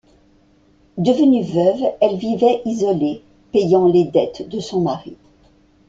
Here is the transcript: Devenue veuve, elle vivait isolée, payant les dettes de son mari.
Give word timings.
Devenue 0.97 1.43
veuve, 1.43 1.91
elle 2.01 2.17
vivait 2.17 2.63
isolée, 2.65 3.21
payant 3.51 3.85
les 3.85 4.05
dettes 4.05 4.49
de 4.49 4.59
son 4.59 4.81
mari. 4.81 5.15